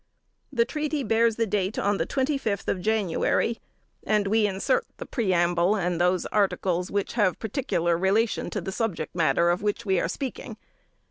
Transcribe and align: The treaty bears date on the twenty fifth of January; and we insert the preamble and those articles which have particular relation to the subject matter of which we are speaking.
The 0.51 0.65
treaty 0.65 1.03
bears 1.03 1.35
date 1.35 1.77
on 1.77 1.97
the 1.97 2.07
twenty 2.07 2.35
fifth 2.39 2.67
of 2.67 2.81
January; 2.81 3.59
and 4.03 4.25
we 4.25 4.47
insert 4.47 4.83
the 4.97 5.05
preamble 5.05 5.75
and 5.75 6.01
those 6.01 6.25
articles 6.31 6.89
which 6.89 7.13
have 7.13 7.37
particular 7.37 7.95
relation 7.95 8.49
to 8.49 8.61
the 8.61 8.71
subject 8.71 9.13
matter 9.13 9.51
of 9.51 9.61
which 9.61 9.85
we 9.85 9.99
are 9.99 10.07
speaking. 10.09 10.57